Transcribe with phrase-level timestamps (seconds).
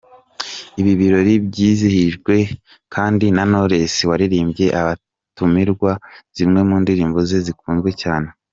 [0.79, 2.35] Ibi birori byizihijwe
[2.93, 5.91] kandi na Knowless waririmbiye abatumirwa
[6.35, 8.29] zimwe mu ndirimbo ze zikunzwe cyane.